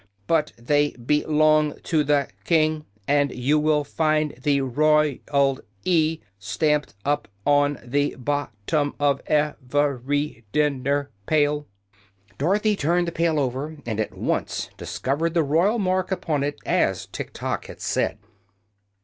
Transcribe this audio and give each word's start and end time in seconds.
But 0.25 0.51
they 0.57 0.93
be 0.93 1.23
long 1.25 1.75
to 1.83 2.03
the 2.03 2.27
King, 2.43 2.85
and 3.07 3.31
you 3.31 3.59
will 3.59 3.83
find 3.83 4.31
the 4.41 4.61
roy 4.61 5.19
al 5.31 5.59
"E" 5.85 6.21
stamped 6.39 6.95
up 7.05 7.27
on 7.45 7.77
the 7.83 8.15
bot 8.15 8.51
tom 8.65 8.95
of 8.99 9.21
ev 9.27 9.57
er 9.75 10.01
y 10.07 10.41
din 10.53 10.81
ner 10.81 11.11
pail." 11.27 11.67
Dorothy 12.39 12.75
turned 12.75 13.09
the 13.09 13.11
pail 13.11 13.39
over, 13.39 13.77
and 13.85 13.99
at 13.99 14.17
once 14.17 14.71
discovered 14.75 15.35
the 15.35 15.43
royal 15.43 15.77
mark 15.77 16.09
upon 16.11 16.41
it, 16.41 16.57
as 16.65 17.05
Tiktok 17.05 17.65
had 17.67 17.79
said. 17.79 18.17